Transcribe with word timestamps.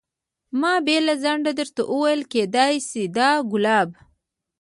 ما 0.59 0.73
بې 0.85 0.97
له 1.07 1.13
ځنډه 1.23 1.51
درته 1.59 1.81
وویل 1.93 2.21
کېدای 2.33 2.73
شي 2.87 3.03
دا 3.17 3.29
ګلاب. 3.51 3.89